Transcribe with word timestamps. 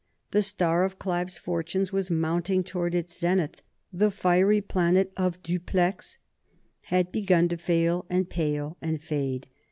The 0.31 0.41
star 0.41 0.83
of 0.83 0.97
Clive's 0.97 1.37
fortunes 1.37 1.93
was 1.93 2.09
mounting 2.09 2.63
towards 2.63 2.95
its 2.95 3.15
zenith; 3.19 3.61
the 3.93 4.09
fiery 4.09 4.59
planet 4.59 5.13
of 5.15 5.43
Dupleix 5.43 6.17
had 6.85 7.11
begun 7.11 7.47
to 7.49 7.57
fail 7.57 8.07
and 8.09 8.27
pale 8.27 8.77
and 8.81 8.99
fade. 8.99 9.47